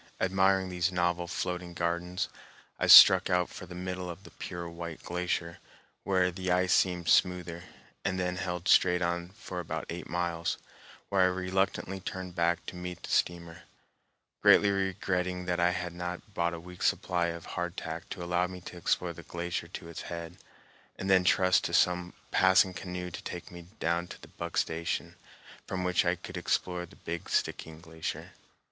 Admiring 0.19 0.69
these 0.69 0.91
novel 0.91 1.27
floating 1.27 1.75
gardens, 1.75 2.27
I 2.79 2.87
struck 2.87 3.29
out 3.29 3.49
for 3.49 3.67
the 3.67 3.75
middle 3.75 4.09
of 4.09 4.23
the 4.23 4.31
pure 4.31 4.67
white 4.67 5.03
glacier, 5.03 5.59
where 6.03 6.31
the 6.31 6.51
ice 6.51 6.73
seemed 6.73 7.07
smoother, 7.07 7.65
and 8.03 8.19
then 8.19 8.37
held 8.37 8.67
straight 8.67 9.03
on 9.03 9.29
for 9.29 9.59
about 9.59 9.85
eight 9.91 10.09
miles, 10.09 10.57
where 11.09 11.21
I 11.21 11.25
reluctantly 11.25 11.99
turned 11.99 12.33
back 12.33 12.65
to 12.65 12.75
meet 12.75 13.03
the 13.03 13.11
steamer, 13.11 13.61
greatly 14.41 14.71
regretting 14.71 15.45
that 15.45 15.59
I 15.59 15.69
had 15.69 15.93
not 15.93 16.33
brought 16.33 16.55
a 16.55 16.59
week's 16.59 16.87
supply 16.87 17.27
of 17.27 17.45
hardtack 17.45 18.09
to 18.09 18.23
allow 18.23 18.47
me 18.47 18.59
to 18.61 18.77
explore 18.77 19.13
the 19.13 19.21
glacier 19.21 19.67
to 19.67 19.87
its 19.87 20.01
head, 20.01 20.37
and 20.95 21.11
then 21.11 21.23
trust 21.23 21.63
to 21.65 21.75
some 21.75 22.13
passing 22.31 22.73
canoe 22.73 23.11
to 23.11 23.21
take 23.21 23.51
me 23.51 23.67
down 23.79 24.07
to 24.07 24.27
Buck 24.27 24.57
Station, 24.57 25.13
from 25.67 25.83
which 25.83 26.05
I 26.05 26.15
could 26.15 26.37
explore 26.37 26.87
the 26.87 26.95
Big 26.95 27.29
Stickeen 27.29 27.81
Glacier. 27.81 28.31